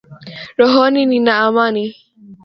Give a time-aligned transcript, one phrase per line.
[0.59, 1.85] Rohoni nina amani.